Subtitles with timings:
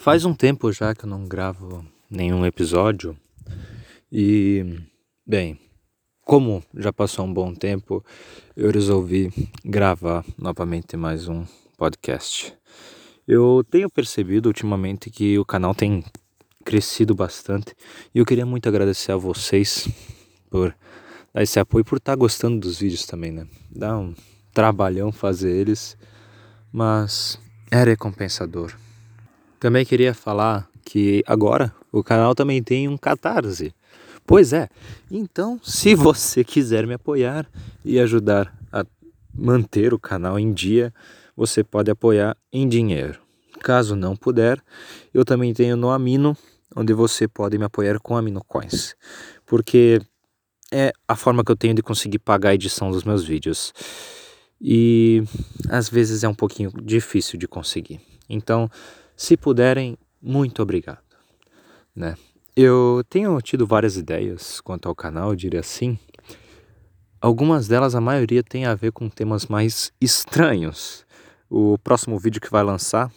[0.00, 3.18] Faz um tempo já que eu não gravo nenhum episódio
[4.12, 4.78] e,
[5.26, 5.58] bem,
[6.24, 8.02] como já passou um bom tempo,
[8.56, 9.28] eu resolvi
[9.64, 11.44] gravar novamente mais um
[11.76, 12.54] podcast.
[13.26, 16.04] Eu tenho percebido ultimamente que o canal tem
[16.64, 17.74] crescido bastante
[18.14, 19.88] e eu queria muito agradecer a vocês
[20.48, 20.72] por
[21.34, 23.48] dar esse apoio, por estar gostando dos vídeos também, né?
[23.68, 24.14] Dá um
[24.54, 25.98] trabalhão fazer eles,
[26.72, 27.36] mas
[27.68, 28.72] é recompensador.
[29.58, 33.74] Também queria falar que agora o canal também tem um catarse.
[34.26, 34.68] Pois é,
[35.10, 37.46] então se você quiser me apoiar
[37.84, 38.84] e ajudar a
[39.34, 40.92] manter o canal em dia,
[41.36, 43.18] você pode apoiar em dinheiro.
[43.60, 44.62] Caso não puder,
[45.12, 46.36] eu também tenho no Amino,
[46.76, 48.94] onde você pode me apoiar com Amino Coins,
[49.46, 50.00] porque
[50.70, 53.72] é a forma que eu tenho de conseguir pagar a edição dos meus vídeos.
[54.60, 55.22] E
[55.68, 58.00] às vezes é um pouquinho difícil de conseguir.
[58.28, 58.70] Então,
[59.18, 61.02] se puderem, muito obrigado.
[61.94, 62.14] Né?
[62.54, 65.98] Eu tenho tido várias ideias quanto ao canal, eu diria assim.
[67.20, 71.04] Algumas delas, a maioria, tem a ver com temas mais estranhos.
[71.50, 73.10] O próximo vídeo que vai lançar,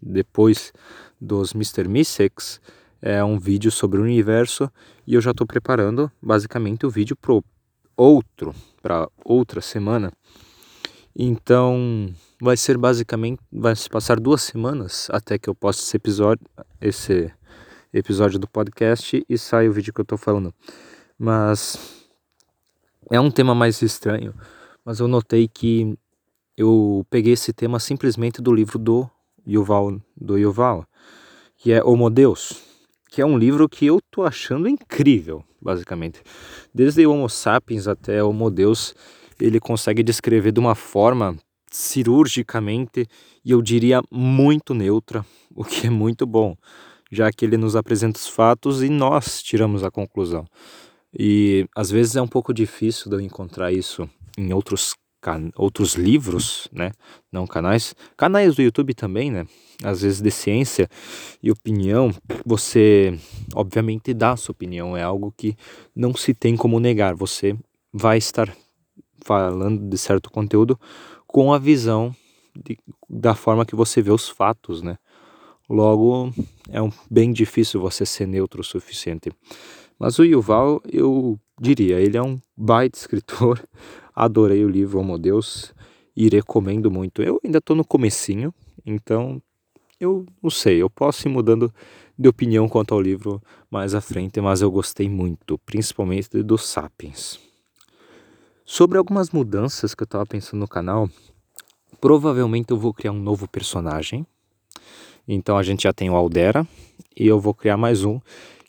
[0.00, 0.72] depois
[1.20, 1.88] dos Mr.
[1.88, 2.60] Mystics,
[3.02, 4.70] é um vídeo sobre o universo
[5.04, 7.40] e eu já estou preparando basicamente o vídeo para
[7.96, 10.12] outro, para outra semana.
[11.16, 16.44] Então, vai ser basicamente, vai se passar duas semanas até que eu poste esse episódio,
[16.80, 17.32] esse
[17.92, 20.52] episódio do podcast e saia o vídeo que eu estou falando.
[21.16, 22.08] Mas
[23.10, 24.34] é um tema mais estranho,
[24.84, 25.96] mas eu notei que
[26.56, 29.08] eu peguei esse tema simplesmente do livro do
[29.46, 30.84] Yuval, do Yuval,
[31.56, 32.60] que é Homo Deus,
[33.08, 36.20] que é um livro que eu tô achando incrível, basicamente.
[36.74, 38.94] Desde Homo Sapiens até Homo Deus,
[39.44, 41.36] ele consegue descrever de uma forma
[41.70, 43.06] cirurgicamente
[43.44, 46.56] e eu diria muito neutra, o que é muito bom,
[47.10, 50.46] já que ele nos apresenta os fatos e nós tiramos a conclusão.
[51.16, 54.94] E às vezes é um pouco difícil de eu encontrar isso em outros
[55.56, 56.92] outros livros, né?
[57.32, 57.94] Não canais.
[58.14, 59.46] Canais do YouTube também, né?
[59.82, 60.86] Às vezes de ciência
[61.42, 62.12] e opinião,
[62.44, 63.18] você
[63.54, 65.56] obviamente dá a sua opinião, é algo que
[65.96, 67.14] não se tem como negar.
[67.14, 67.56] Você
[67.90, 68.54] vai estar
[69.24, 70.78] falando de certo conteúdo
[71.26, 72.14] com a visão
[72.54, 74.96] de, da forma que você vê os fatos, né?
[75.68, 76.32] Logo,
[76.68, 79.32] é um, bem difícil você ser neutro o suficiente.
[79.98, 83.66] Mas o Yuval, eu diria, ele é um baita escritor.
[84.14, 85.74] Adorei o livro Homo Deus
[86.14, 87.22] e recomendo muito.
[87.22, 88.52] Eu ainda estou no comecinho,
[88.84, 89.42] então
[89.98, 91.72] eu não sei, eu posso ir mudando
[92.16, 97.40] de opinião quanto ao livro mais à frente, mas eu gostei muito, principalmente do Sapiens.
[98.76, 101.08] Sobre algumas mudanças que eu estava pensando no canal,
[102.00, 104.26] provavelmente eu vou criar um novo personagem.
[105.28, 106.66] Então a gente já tem o Aldera
[107.16, 108.20] e eu vou criar mais um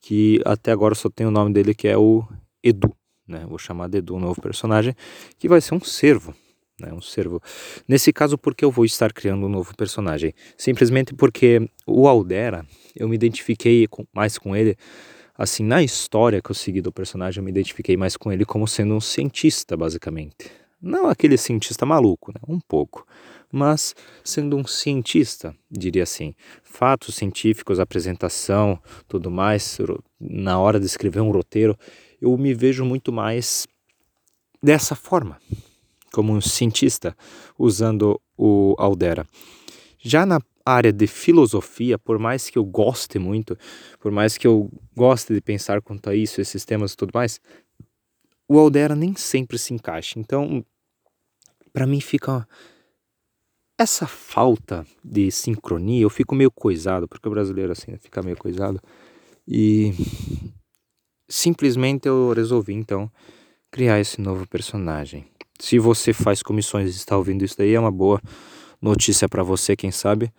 [0.00, 2.26] que até agora só tem o nome dele que é o
[2.64, 2.92] Edu,
[3.28, 3.46] né?
[3.48, 4.92] Vou chamar de Edu, um novo personagem
[5.38, 6.34] que vai ser um servo,
[6.80, 6.92] né?
[6.92, 7.40] Um servo.
[7.86, 10.34] Nesse caso, porque eu vou estar criando um novo personagem?
[10.58, 14.76] Simplesmente porque o Aldera, eu me identifiquei mais com ele
[15.42, 18.68] assim, na história que eu segui do personagem, eu me identifiquei mais com ele como
[18.68, 20.52] sendo um cientista, basicamente.
[20.80, 22.40] Não aquele cientista maluco, né?
[22.46, 23.04] um pouco,
[23.50, 23.92] mas
[24.22, 26.32] sendo um cientista, diria assim.
[26.62, 29.78] Fatos científicos, apresentação, tudo mais,
[30.20, 31.76] na hora de escrever um roteiro,
[32.20, 33.66] eu me vejo muito mais
[34.62, 35.40] dessa forma,
[36.12, 37.16] como um cientista,
[37.58, 39.26] usando o Aldera.
[39.98, 43.56] Já na área de filosofia, por mais que eu goste muito,
[43.98, 47.40] por mais que eu goste de pensar quanto a isso, esses temas e tudo mais,
[48.48, 50.18] o Aldera nem sempre se encaixa.
[50.18, 50.64] Então,
[51.72, 52.46] para mim fica
[53.78, 58.80] essa falta de sincronia, eu fico meio coisado, porque o brasileiro assim fica meio coisado.
[59.46, 59.92] E
[61.28, 63.10] simplesmente eu resolvi então
[63.70, 65.26] criar esse novo personagem.
[65.58, 68.20] Se você faz comissões e está ouvindo isso daí, é uma boa
[68.82, 70.32] notícia para você, quem sabe.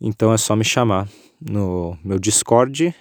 [0.00, 1.08] Então é só me chamar
[1.40, 2.94] no meu Discord.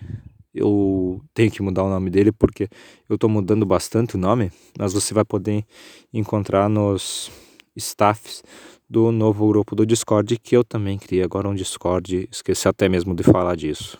[0.54, 2.68] Eu tenho que mudar o nome dele porque
[3.10, 5.66] eu estou mudando bastante o nome, mas você vai poder
[6.13, 7.31] encontrar nos
[7.75, 8.44] staffs
[8.88, 13.16] do novo grupo do Discord que eu também criei agora um Discord, esqueci até mesmo
[13.16, 13.98] de falar disso.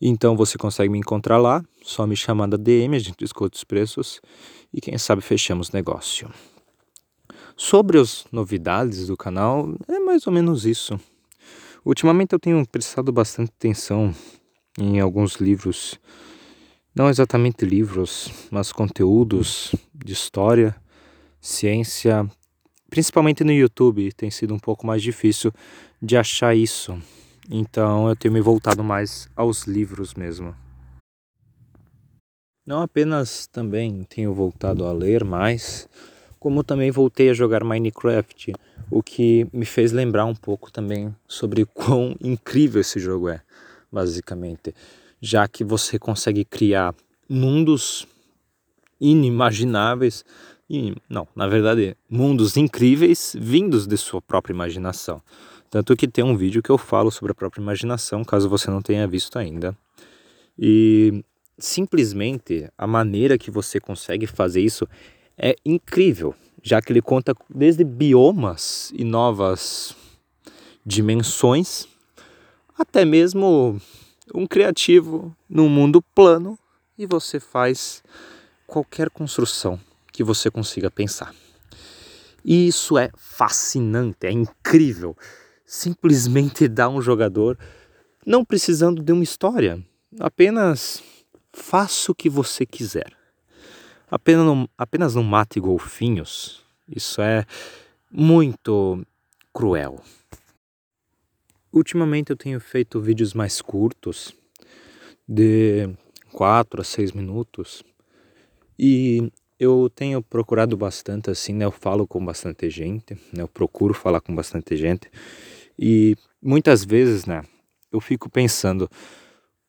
[0.00, 3.64] Então você consegue me encontrar lá, só me chamar da DM, a gente discute os
[3.64, 4.20] preços
[4.72, 6.30] e quem sabe fechamos negócio.
[7.60, 10.98] Sobre as novidades do canal, é mais ou menos isso.
[11.84, 14.14] Ultimamente eu tenho prestado bastante atenção
[14.78, 15.98] em alguns livros,
[16.94, 20.76] não exatamente livros, mas conteúdos de história,
[21.40, 22.30] ciência,
[22.88, 25.52] principalmente no YouTube, tem sido um pouco mais difícil
[26.00, 26.96] de achar isso.
[27.50, 30.54] Então eu tenho me voltado mais aos livros mesmo.
[32.64, 35.88] Não apenas também tenho voltado a ler mais,
[36.38, 38.54] como também voltei a jogar Minecraft,
[38.90, 43.42] o que me fez lembrar um pouco também sobre quão incrível esse jogo é,
[43.90, 44.74] basicamente,
[45.20, 46.94] já que você consegue criar
[47.28, 48.06] mundos
[49.00, 50.24] inimagináveis
[50.70, 55.22] e não, na verdade, mundos incríveis vindos de sua própria imaginação.
[55.70, 58.82] Tanto que tem um vídeo que eu falo sobre a própria imaginação, caso você não
[58.82, 59.76] tenha visto ainda.
[60.58, 61.24] E
[61.58, 64.88] simplesmente a maneira que você consegue fazer isso
[65.38, 69.94] é incrível, já que ele conta desde biomas e novas
[70.84, 71.86] dimensões,
[72.76, 73.80] até mesmo
[74.34, 76.58] um criativo num mundo plano
[76.98, 78.02] e você faz
[78.66, 79.78] qualquer construção
[80.12, 81.32] que você consiga pensar.
[82.44, 85.16] E isso é fascinante, é incrível.
[85.64, 87.58] Simplesmente dá um jogador
[88.26, 89.82] não precisando de uma história,
[90.18, 91.02] apenas
[91.52, 93.17] faça o que você quiser.
[94.10, 96.64] Apenas não, apenas não mate golfinhos.
[96.88, 97.44] Isso é
[98.10, 99.04] muito
[99.52, 100.00] cruel.
[101.72, 104.34] Ultimamente eu tenho feito vídeos mais curtos,
[105.28, 105.88] de
[106.32, 107.84] 4 a 6 minutos,
[108.78, 111.64] e eu tenho procurado bastante assim, né?
[111.64, 113.42] Eu falo com bastante gente, né?
[113.42, 115.10] Eu procuro falar com bastante gente.
[115.78, 117.42] E muitas vezes, né,
[117.92, 118.88] eu fico pensando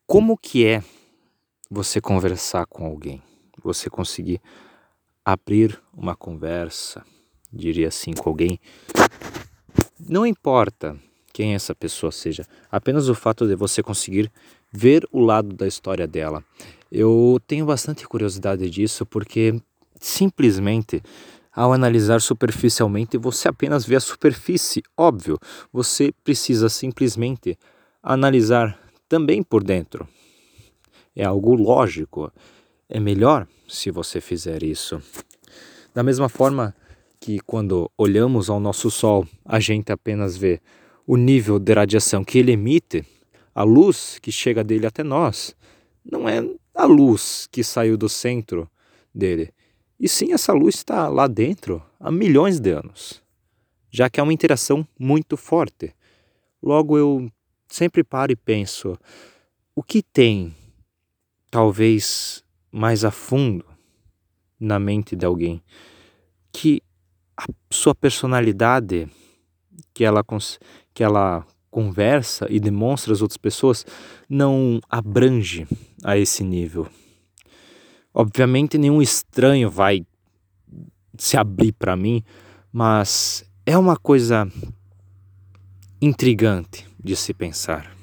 [0.06, 0.82] como que é
[1.70, 3.22] você conversar com alguém,
[3.62, 4.40] você conseguir
[5.24, 7.04] abrir uma conversa,
[7.52, 8.58] diria assim, com alguém.
[9.98, 10.96] Não importa
[11.32, 14.30] quem essa pessoa seja, apenas o fato de você conseguir
[14.72, 16.44] ver o lado da história dela.
[16.90, 19.60] Eu tenho bastante curiosidade disso porque
[20.00, 21.02] simplesmente
[21.52, 25.38] ao analisar superficialmente você apenas vê a superfície, óbvio.
[25.72, 27.58] Você precisa simplesmente
[28.02, 28.78] analisar
[29.08, 30.08] também por dentro.
[31.14, 32.32] É algo lógico.
[32.92, 35.00] É melhor se você fizer isso.
[35.94, 36.74] Da mesma forma
[37.20, 40.60] que quando olhamos ao nosso Sol, a gente apenas vê
[41.06, 43.06] o nível de radiação que ele emite,
[43.54, 45.54] a luz que chega dele até nós,
[46.04, 46.44] não é
[46.74, 48.68] a luz que saiu do centro
[49.14, 49.54] dele,
[49.98, 53.22] e sim essa luz está lá dentro há milhões de anos,
[53.88, 55.94] já que é uma interação muito forte.
[56.60, 57.30] Logo eu
[57.68, 58.98] sempre paro e penso:
[59.76, 60.54] o que tem,
[61.50, 63.64] talvez mais a fundo,
[64.58, 65.62] na mente de alguém,
[66.52, 66.82] que
[67.36, 69.08] a sua personalidade,
[69.94, 70.24] que ela,
[70.92, 73.86] que ela conversa e demonstra às outras pessoas,
[74.28, 75.66] não abrange
[76.04, 76.86] a esse nível.
[78.12, 80.04] Obviamente, nenhum estranho vai
[81.16, 82.24] se abrir para mim,
[82.72, 84.50] mas é uma coisa
[86.02, 87.94] intrigante de se pensar.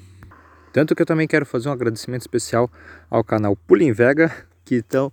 [0.72, 2.70] Tanto que eu também quero fazer um agradecimento especial
[3.10, 5.10] ao canal Pulim Vega, que então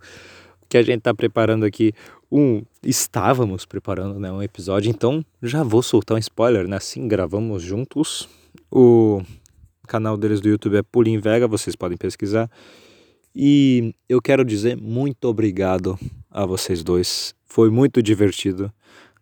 [0.68, 1.92] que a gente está preparando aqui
[2.30, 6.76] um estávamos preparando né, um episódio, então já vou soltar um spoiler, né?
[6.76, 8.28] Assim gravamos juntos.
[8.70, 9.22] O
[9.86, 12.50] canal deles do YouTube é Pulim Vega, vocês podem pesquisar.
[13.34, 15.98] E eu quero dizer muito obrigado
[16.30, 17.34] a vocês dois.
[17.44, 18.72] Foi muito divertido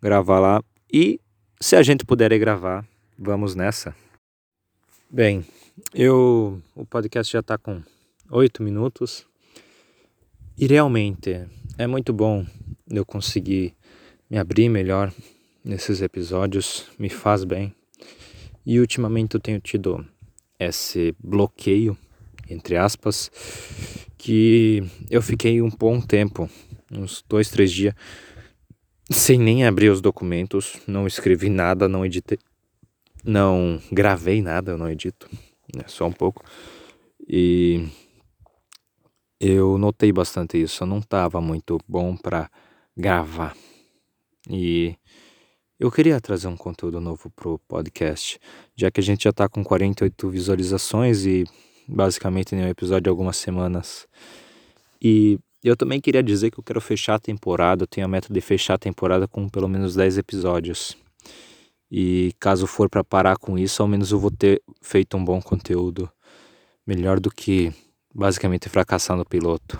[0.01, 0.63] gravar lá.
[0.91, 1.19] E
[1.61, 2.85] se a gente puder gravar,
[3.17, 3.95] vamos nessa.
[5.09, 5.45] Bem,
[5.93, 7.81] eu o podcast já está com
[8.31, 9.25] oito minutos.
[10.57, 11.45] E realmente
[11.77, 12.45] é muito bom
[12.89, 13.75] eu conseguir
[14.29, 15.13] me abrir melhor
[15.61, 17.75] nesses episódios, me faz bem.
[18.65, 20.05] E ultimamente eu tenho tido
[20.57, 21.97] esse bloqueio,
[22.49, 23.29] entre aspas,
[24.17, 26.49] que eu fiquei um bom tempo,
[26.89, 27.93] uns dois, três dias,
[29.11, 32.39] sem nem abrir os documentos, não escrevi nada, não editei,
[33.25, 35.29] não gravei nada, eu não edito,
[35.75, 36.45] né, só um pouco.
[37.27, 37.89] E
[39.39, 40.83] eu notei bastante isso.
[40.83, 42.49] Eu não estava muito bom para
[42.95, 43.55] gravar.
[44.49, 44.95] E
[45.79, 48.39] eu queria trazer um conteúdo novo pro podcast,
[48.75, 51.43] já que a gente já está com 48 visualizações e
[51.87, 54.07] basicamente nenhum episódio de algumas semanas.
[55.01, 58.31] E eu também queria dizer que eu quero fechar a temporada, eu tenho a meta
[58.31, 60.95] de fechar a temporada com pelo menos 10 episódios.
[61.91, 65.41] E caso for para parar com isso, ao menos eu vou ter feito um bom
[65.41, 66.09] conteúdo,
[66.85, 67.73] melhor do que
[68.15, 69.77] basicamente fracassar no piloto.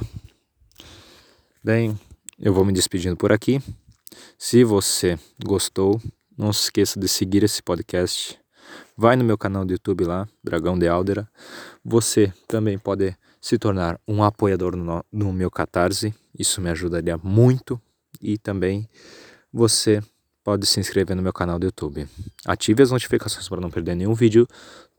[1.63, 1.97] Bem,
[2.37, 3.61] eu vou me despedindo por aqui.
[4.37, 6.01] Se você gostou,
[6.37, 8.37] não se esqueça de seguir esse podcast.
[8.97, 11.29] Vai no meu canal do YouTube lá, Dragão de Aldera.
[11.83, 16.13] Você também pode se tornar um apoiador no, no meu Catarse.
[16.37, 17.81] Isso me ajudaria muito.
[18.21, 18.89] E também
[19.51, 20.01] você
[20.43, 22.07] pode se inscrever no meu canal do YouTube.
[22.45, 24.47] Ative as notificações para não perder nenhum vídeo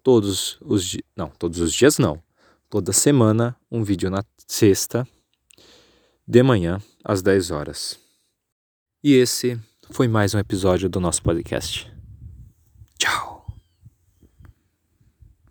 [0.03, 2.23] todos os não, todos os dias não,
[2.69, 5.07] toda semana, um vídeo na sexta,
[6.27, 7.99] de manhã, às 10 horas.
[9.03, 9.59] E esse
[9.91, 11.91] foi mais um episódio do nosso podcast.
[12.99, 13.26] Tchau!